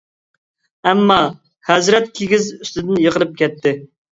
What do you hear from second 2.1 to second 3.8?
كىگىز ئۈستىدىن يىقىلىپ كەتتى.